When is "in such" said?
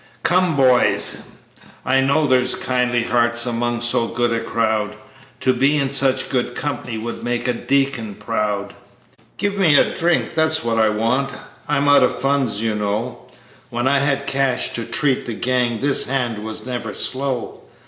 5.77-6.29